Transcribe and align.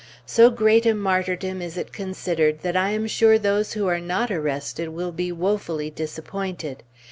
So 0.25 0.49
great 0.49 0.87
a 0.87 0.95
martyrdom 0.95 1.61
is 1.61 1.77
it 1.77 1.93
considered, 1.93 2.61
that 2.61 2.75
I 2.75 2.89
am 2.89 3.05
sure 3.05 3.37
those 3.37 3.73
who 3.73 3.85
are 3.85 3.99
not 4.01 4.31
arrested 4.31 4.89
will 4.89 5.11
be 5.11 5.31
woefully 5.31 5.91
disappointed. 5.91 6.81